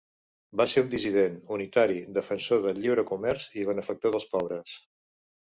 [0.61, 4.77] Va ser un dissident, unitari, defensor del lliure comerç i benefactor dels pobres.